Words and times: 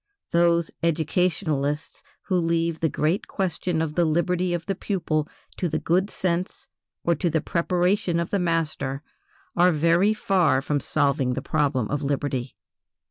Those 0.31 0.71
educationalists 0.81 2.01
who 2.23 2.35
leave 2.39 2.79
the 2.79 2.89
great 2.89 3.27
question 3.27 3.83
of 3.83 3.93
the 3.93 4.03
liberty 4.03 4.51
of 4.51 4.65
the 4.65 4.73
pupil 4.73 5.27
to 5.57 5.69
the 5.69 5.77
good 5.77 6.09
sense 6.09 6.67
or 7.03 7.13
to 7.13 7.29
the 7.29 7.39
preparation 7.39 8.19
of 8.19 8.31
the 8.31 8.39
master 8.39 9.03
are 9.55 9.71
very 9.71 10.15
far 10.15 10.59
from 10.59 10.79
solving 10.79 11.35
the 11.35 11.41
problem 11.43 11.87
of 11.91 12.01
liberty. 12.01 12.55